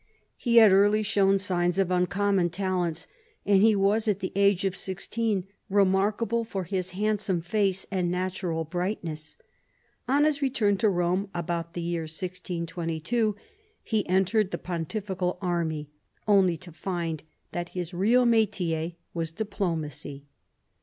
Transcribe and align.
He 0.35 0.55
had 0.55 0.73
early 0.73 1.03
shown 1.03 1.37
signs 1.37 1.77
of 1.77 1.91
uncommon 1.91 2.49
talents, 2.49 3.05
and 3.45 3.61
he 3.61 3.75
was 3.75 4.07
at 4.07 4.19
the 4.19 4.31
age 4.35 4.65
of 4.65 4.75
sixteen 4.75 5.45
remarkable 5.69 6.43
for 6.43 6.63
his 6.63 6.89
hand 6.97 7.19
some 7.21 7.39
face 7.39 7.85
and 7.91 8.09
natural 8.09 8.63
brightness. 8.65 9.35
On 10.07 10.23
his 10.23 10.41
return 10.41 10.75
to 10.77 10.89
Rome 10.89 11.29
about 11.35 11.75
the 11.75 11.81
year 11.83 12.05
1622, 12.09 13.35
he 13.83 14.09
entered 14.09 14.49
the 14.49 14.57
pontifical 14.57 15.37
army, 15.39 15.91
only 16.27 16.57
to 16.57 16.71
find 16.71 17.21
that 17.51 17.69
his 17.77 17.93
real 17.93 18.25
mitier 18.25 18.95
was 19.13 19.29
diplomacy. 19.29 20.25